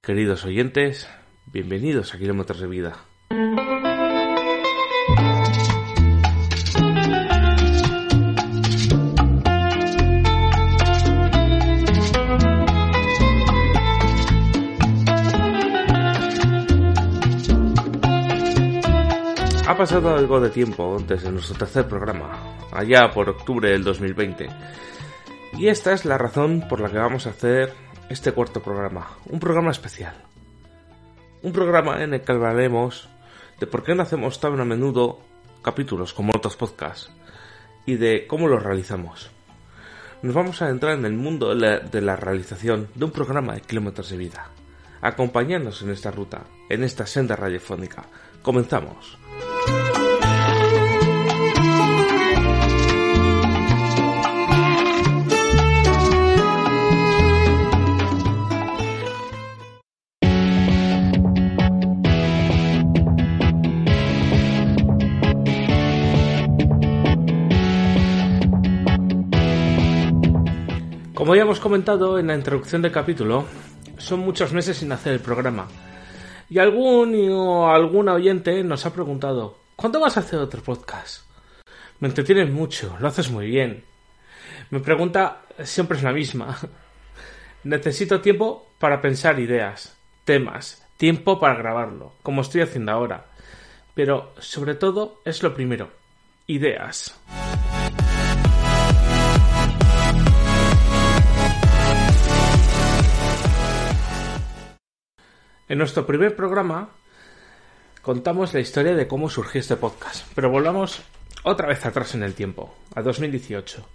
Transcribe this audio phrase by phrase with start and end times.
[0.00, 1.06] Queridos oyentes,
[1.46, 2.96] bienvenidos a Kilómetros de Vida.
[19.66, 24.48] Ha pasado algo de tiempo desde nuestro tercer programa, allá por octubre del 2020.
[25.58, 29.38] Y esta es la razón por la que vamos a hacer este cuarto programa, un
[29.38, 30.14] programa especial.
[31.42, 33.08] Un programa en el que hablaremos
[33.60, 35.20] de por qué no hacemos tan a menudo
[35.62, 37.10] capítulos como otros podcasts
[37.86, 39.30] y de cómo los realizamos.
[40.22, 44.10] Nos vamos a entrar en el mundo de la, realización de un programa de kilómetros
[44.10, 44.48] de vida.
[45.00, 48.04] Acompañándonos en esta ruta, en esta senda radiofónica.
[48.42, 49.16] Comenzamos.
[71.18, 73.44] Como ya hemos comentado en la introducción del capítulo,
[73.96, 75.66] son muchos meses sin hacer el programa.
[76.48, 81.28] Y algún o alguna oyente nos ha preguntado, ¿cuándo vas a hacer otro podcast?
[81.98, 83.82] Me entretienes mucho, lo haces muy bien.
[84.70, 86.56] Mi pregunta siempre es la misma.
[87.64, 93.26] Necesito tiempo para pensar ideas, temas, tiempo para grabarlo, como estoy haciendo ahora.
[93.92, 95.90] Pero sobre todo es lo primero,
[96.46, 97.20] ideas.
[105.68, 106.88] En nuestro primer programa
[108.00, 111.02] contamos la historia de cómo surgió este podcast, pero volvamos
[111.42, 113.86] otra vez atrás en el tiempo, a 2018,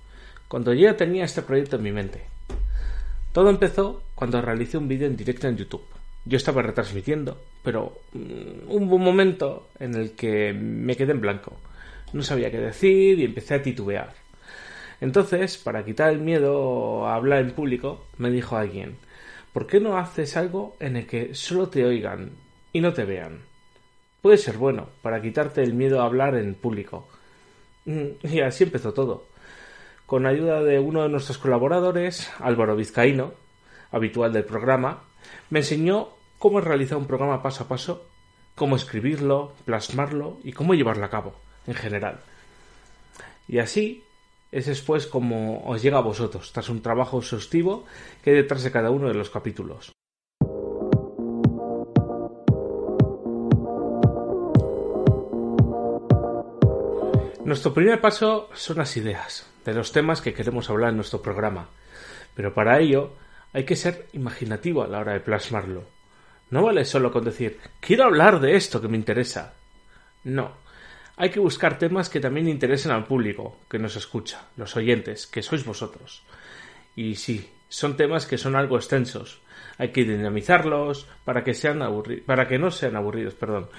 [0.47, 2.25] cuando yo ya tenía este proyecto en mi mente.
[3.31, 5.83] Todo empezó cuando realicé un vídeo en directo en YouTube.
[6.25, 11.57] Yo estaba retransmitiendo, pero mm, hubo un momento en el que me quedé en blanco.
[12.13, 14.13] No sabía qué decir y empecé a titubear.
[15.01, 18.95] Entonces, para quitar el miedo a hablar en público, me dijo alguien,
[19.53, 22.31] ¿por qué no haces algo en el que solo te oigan
[22.73, 23.43] y no te vean?
[24.21, 27.07] Puede ser bueno para quitarte el miedo a hablar en público.
[27.85, 29.27] Mm, y así empezó todo.
[30.05, 33.33] Con ayuda de uno de nuestros colaboradores, Álvaro Vizcaíno,
[33.91, 35.03] habitual del programa,
[35.49, 36.09] me enseñó
[36.39, 38.07] cómo realizar un programa paso a paso,
[38.55, 41.35] cómo escribirlo, plasmarlo y cómo llevarlo a cabo,
[41.67, 42.19] en general.
[43.47, 44.03] Y así
[44.53, 47.85] es después como os llega a vosotros, tras un trabajo exhaustivo
[48.23, 49.91] que hay detrás de cada uno de los capítulos.
[57.43, 61.69] Nuestro primer paso son las ideas, de los temas que queremos hablar en nuestro programa,
[62.35, 63.13] pero para ello
[63.53, 65.83] hay que ser imaginativo a la hora de plasmarlo.
[66.51, 69.55] No vale solo con decir quiero hablar de esto que me interesa.
[70.23, 70.51] No,
[71.15, 75.43] hay que buscar temas que también interesen al público que nos escucha, los oyentes, que
[75.43, 76.23] sois vosotros.
[76.95, 79.41] Y sí, son temas que son algo extensos.
[79.77, 81.79] Hay que dinamizarlos para que sean
[82.25, 83.69] para que no sean aburridos, perdón.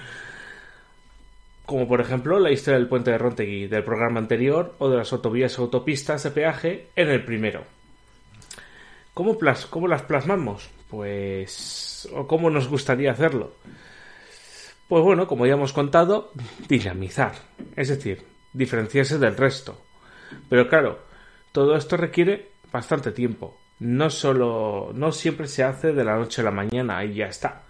[1.65, 5.11] Como por ejemplo la historia del puente de Rontegui del programa anterior o de las
[5.13, 7.63] autovías o autopistas de peaje en el primero.
[9.13, 9.37] ¿Cómo,
[9.69, 10.69] ¿Cómo las plasmamos?
[10.89, 12.07] Pues...
[12.13, 13.53] o cómo nos gustaría hacerlo.
[14.87, 16.31] Pues bueno, como ya hemos contado,
[16.67, 17.33] dinamizar,
[17.75, 18.23] es decir,
[18.53, 19.81] diferenciarse del resto.
[20.47, 20.99] Pero claro,
[21.51, 23.57] todo esto requiere bastante tiempo.
[23.79, 27.63] No solo, no siempre se hace de la noche a la mañana y ya está.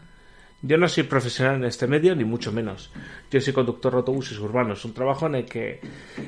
[0.61, 2.91] Yo no soy profesional en este medio, ni mucho menos.
[3.31, 5.79] Yo soy conductor de autobuses urbanos, un trabajo en el que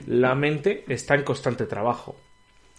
[0.06, 2.16] la mente está en constante trabajo.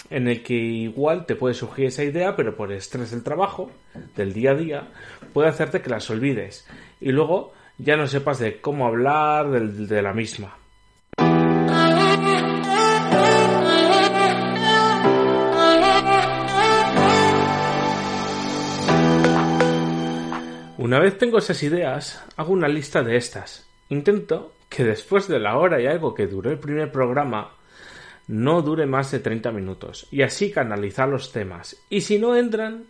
[0.09, 3.71] En el que igual te puede surgir esa idea, pero por estrés del trabajo,
[4.17, 4.89] del día a día,
[5.35, 6.67] puede hacerte que las olvides.
[7.01, 10.57] Y luego ya no sepas de cómo hablar de, de la misma.
[20.79, 23.69] Una vez tengo esas ideas, hago una lista de estas.
[23.91, 27.53] Intento que después de la hora y algo que duró el primer programa,
[28.29, 31.77] no dure más de 30 minutos y así canalizar los temas.
[31.91, 32.85] Y si no entran,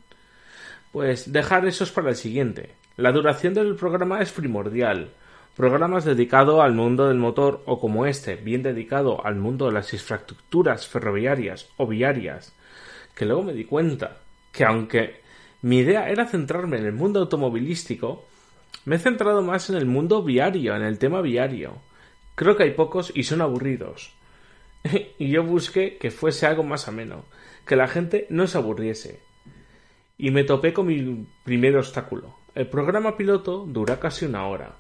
[0.92, 2.74] Pues dejar esos para el siguiente.
[2.98, 5.12] La duración del programa es primordial.
[5.54, 9.92] Programas dedicados al mundo del motor o como este, bien dedicado al mundo de las
[9.92, 12.52] infraestructuras ferroviarias o viarias,
[13.14, 14.16] que luego me di cuenta
[14.50, 15.20] que aunque
[15.62, 18.26] mi idea era centrarme en el mundo automovilístico,
[18.84, 21.74] me he centrado más en el mundo viario, en el tema viario.
[22.34, 24.12] Creo que hay pocos y son aburridos.
[25.20, 27.26] y yo busqué que fuese algo más ameno,
[27.64, 29.20] que la gente no se aburriese.
[30.16, 32.34] Y me topé con mi primer obstáculo.
[32.58, 34.72] El programa piloto dura casi una hora.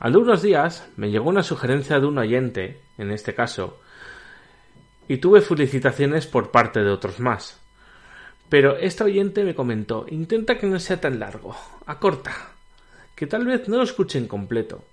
[0.00, 3.80] Al de unos días me llegó una sugerencia de un oyente, en este caso,
[5.08, 7.58] y tuve felicitaciones por parte de otros más.
[8.50, 11.56] Pero este oyente me comentó intenta que no sea tan largo,
[11.86, 12.32] acorta,
[13.14, 14.84] que tal vez no lo escuche en completo.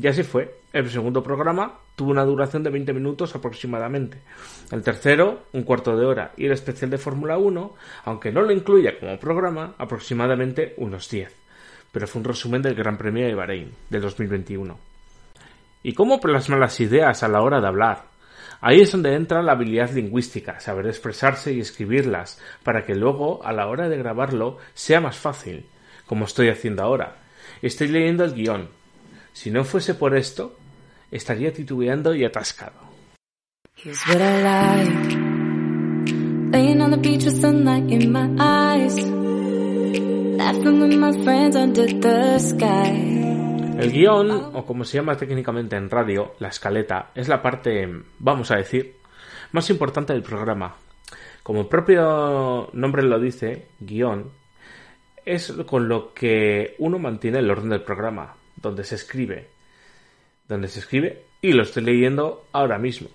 [0.00, 0.60] Y así fue.
[0.72, 4.22] El segundo programa tuvo una duración de 20 minutos aproximadamente.
[4.70, 6.32] El tercero, un cuarto de hora.
[6.36, 7.74] Y el especial de Fórmula 1,
[8.04, 11.39] aunque no lo incluya como programa, aproximadamente unos 10
[11.92, 14.78] pero fue un resumen del Gran Premio de Bahrein de 2021.
[15.82, 18.04] ¿Y cómo plasmar las ideas a la hora de hablar?
[18.60, 23.52] Ahí es donde entra la habilidad lingüística, saber expresarse y escribirlas, para que luego, a
[23.52, 25.64] la hora de grabarlo, sea más fácil,
[26.06, 27.16] como estoy haciendo ahora.
[27.62, 28.68] Estoy leyendo el guion.
[29.32, 30.58] Si no fuese por esto,
[31.10, 32.90] estaría titubeando y atascado.
[43.78, 47.86] El guion, o como se llama técnicamente en radio, la escaleta, es la parte,
[48.18, 48.96] vamos a decir,
[49.52, 50.74] más importante del programa.
[51.42, 54.30] Como el propio nombre lo dice, guion,
[55.24, 59.48] es con lo que uno mantiene el orden del programa, donde se escribe,
[60.48, 63.08] donde se escribe y lo estoy leyendo ahora mismo.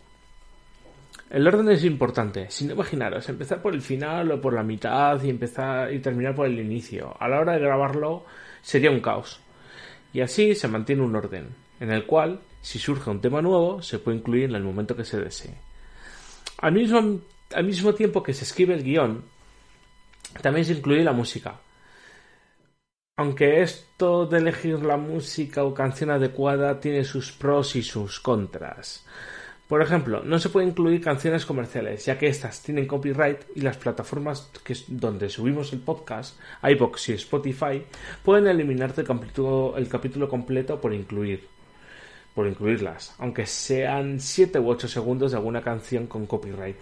[1.35, 2.49] El orden es importante.
[2.49, 6.45] Sin imaginaros, empezar por el final o por la mitad y empezar y terminar por
[6.45, 7.13] el inicio.
[7.19, 8.23] A la hora de grabarlo
[8.61, 9.41] sería un caos.
[10.13, 11.49] Y así se mantiene un orden,
[11.81, 15.03] en el cual, si surge un tema nuevo, se puede incluir en el momento que
[15.03, 15.55] se desee.
[16.59, 17.19] Al mismo,
[17.53, 19.25] al mismo tiempo que se escribe el guion,
[20.41, 21.59] también se incluye la música.
[23.17, 29.05] Aunque esto de elegir la música o canción adecuada tiene sus pros y sus contras.
[29.67, 33.77] Por ejemplo, no se puede incluir canciones comerciales, ya que estas tienen copyright y las
[33.77, 34.51] plataformas
[34.87, 37.83] donde subimos el podcast, iBox y Spotify,
[38.23, 41.47] pueden eliminarte el capítulo, el capítulo completo por incluir
[42.35, 46.75] por incluirlas, aunque sean 7 u 8 segundos de alguna canción con copyright.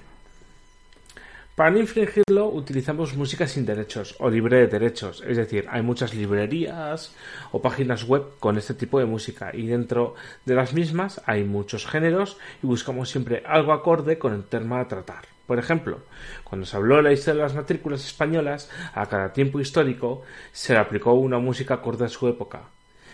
[1.56, 6.16] Para no infringirlo utilizamos música sin derechos o libre de derechos, es decir, hay muchas
[6.16, 7.14] librerías
[7.52, 10.16] o páginas web con este tipo de música y dentro
[10.46, 14.88] de las mismas hay muchos géneros y buscamos siempre algo acorde con el tema a
[14.88, 15.26] tratar.
[15.46, 16.00] Por ejemplo,
[16.44, 20.74] cuando se habló de la historia de las matrículas españolas, a cada tiempo histórico se
[20.74, 22.64] le aplicó una música acorde a su época.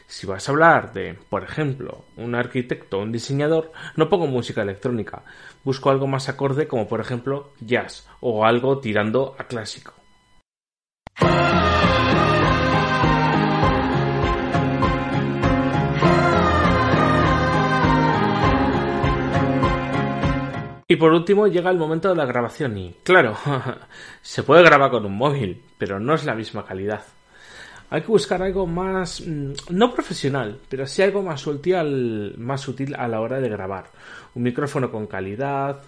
[0.09, 4.63] Si vas a hablar de, por ejemplo, un arquitecto o un diseñador, no pongo música
[4.63, 5.21] electrónica.
[5.63, 9.93] Busco algo más acorde como por ejemplo jazz o algo tirando a clásico.
[20.87, 23.37] Y por último llega el momento de la grabación y, claro,
[24.23, 27.03] se puede grabar con un móvil, pero no es la misma calidad.
[27.91, 32.95] Hay que buscar algo más, mm, no profesional, pero sí algo más útil, más útil
[32.95, 33.91] a la hora de grabar.
[34.35, 35.81] Un micrófono con calidad,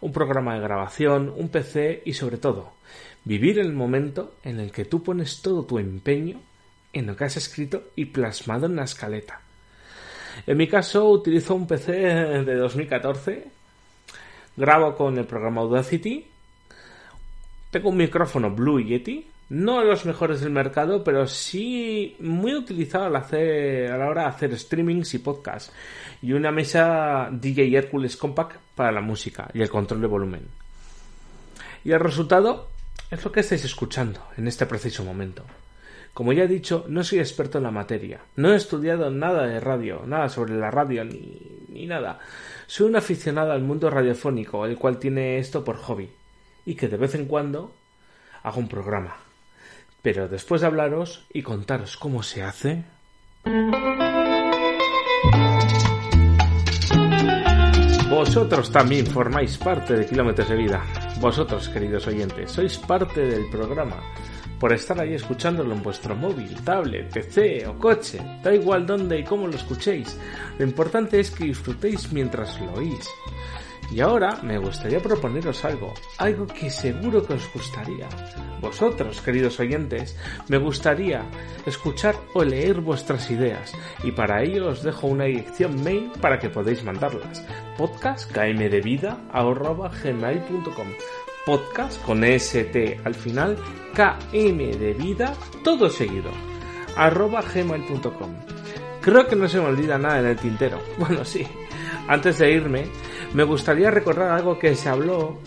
[0.00, 2.74] un programa de grabación, un PC y sobre todo,
[3.24, 6.40] vivir el momento en el que tú pones todo tu empeño
[6.92, 9.40] en lo que has escrito y plasmado en la escaleta.
[10.46, 13.46] En mi caso utilizo un PC de 2014,
[14.56, 16.26] grabo con el programa Audacity,
[17.70, 23.16] tengo un micrófono Blue Yeti, no los mejores del mercado, pero sí muy utilizado al
[23.16, 25.72] hacer, a la hora de hacer streamings y podcasts.
[26.22, 30.46] Y una mesa DJ Hercules Compact para la música y el control de volumen.
[31.84, 32.68] Y el resultado
[33.10, 35.44] es lo que estáis escuchando en este preciso momento.
[36.14, 38.20] Como ya he dicho, no soy experto en la materia.
[38.36, 42.20] No he estudiado nada de radio, nada sobre la radio ni, ni nada.
[42.68, 46.08] Soy un aficionado al mundo radiofónico, el cual tiene esto por hobby.
[46.66, 47.74] Y que de vez en cuando
[48.44, 49.29] hago un programa.
[50.02, 52.84] Pero después de hablaros y contaros cómo se hace...
[58.10, 60.84] Vosotros también formáis parte de Kilómetros de Vida.
[61.20, 64.02] Vosotros, queridos oyentes, sois parte del programa
[64.60, 68.20] por estar ahí escuchándolo en vuestro móvil, tablet, PC o coche.
[68.42, 70.18] Da igual dónde y cómo lo escuchéis.
[70.58, 73.08] Lo importante es que disfrutéis mientras lo oís.
[73.92, 78.08] Y ahora me gustaría proponeros algo, algo que seguro que os gustaría.
[78.60, 80.16] Vosotros, queridos oyentes,
[80.48, 81.24] me gustaría
[81.66, 83.72] escuchar o leer vuestras ideas
[84.04, 87.44] y para ello os dejo una dirección mail para que podáis mandarlas.
[87.76, 90.88] Podcast kmdevida@gmail.com.
[91.46, 93.56] Podcast con st al final,
[93.94, 95.32] km de vida,
[95.64, 96.30] todo seguido,
[96.96, 98.34] arroba gmail.com.
[99.00, 100.78] Creo que no se me olvida nada en el tintero.
[100.98, 101.44] Bueno, sí.
[102.06, 102.84] Antes de irme,
[103.32, 105.38] me gustaría recordar algo que se habló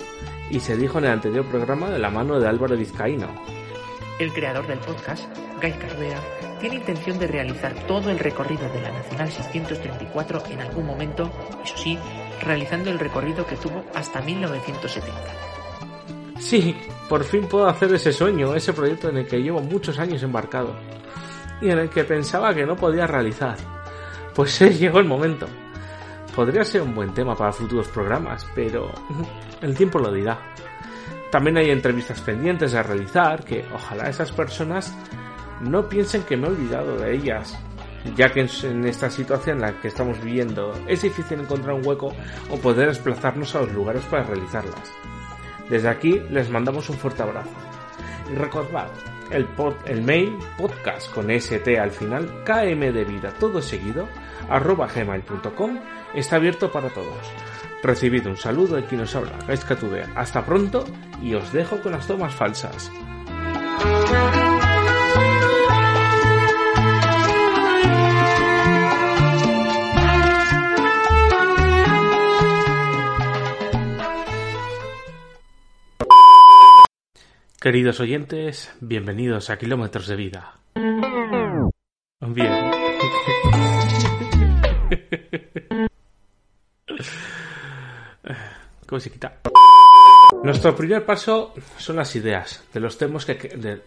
[0.50, 3.28] y se dijo en el anterior programa de la mano de Álvaro Vizcaíno.
[4.20, 5.26] El creador del podcast,
[5.62, 6.20] Guy Cardea,
[6.62, 11.30] tiene intención de realizar todo el recorrido de la Nacional 634 en algún momento,
[11.64, 12.00] eso sí,
[12.42, 15.14] realizando el recorrido que tuvo hasta 1970.
[16.40, 16.76] Sí,
[17.10, 20.76] por fin puedo hacer ese sueño, ese proyecto en el que llevo muchos años embarcado
[21.62, 23.58] y en el que pensaba que no podía realizar.
[24.34, 25.48] Pues sí, llegó el momento.
[26.36, 28.92] Podría ser un buen tema para futuros programas, pero
[29.62, 30.40] el tiempo lo dirá.
[31.32, 34.96] También hay entrevistas pendientes a realizar que ojalá esas personas
[35.62, 37.58] no piensen que me he olvidado de ellas,
[38.16, 42.14] ya que en esta situación en la que estamos viviendo es difícil encontrar un hueco
[42.50, 44.92] o poder desplazarnos a los lugares para realizarlas.
[45.70, 47.50] Desde aquí les mandamos un fuerte abrazo.
[48.32, 48.90] Y recordad,
[49.32, 49.48] el,
[49.86, 54.08] el mail podcast con st al final, km de vida todo seguido,
[54.50, 55.80] arroba gmail.com
[56.14, 57.32] está abierto para todos.
[57.84, 60.06] Recibid un saludo de quien os habla, Gaiscatude.
[60.16, 60.86] Hasta pronto
[61.22, 62.90] y os dejo con las tomas falsas.
[77.64, 80.60] Queridos oyentes, bienvenidos a Kilómetros de Vida.
[82.20, 82.20] Bien.
[88.86, 89.40] ¿Cómo se quita?
[90.44, 93.36] Nuestro primer paso son las ideas de los temas que...
[93.36, 93.82] De...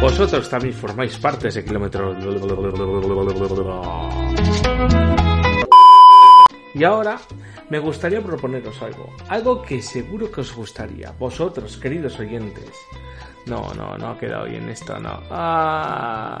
[0.00, 2.16] Vosotros también formáis parte de ese kilómetro.
[6.72, 7.18] Y ahora
[7.68, 12.70] me gustaría proponeros algo, algo que seguro que os gustaría, vosotros, queridos oyentes.
[13.46, 15.20] No, no, no ha quedado bien esto, no.
[15.30, 16.40] Ah.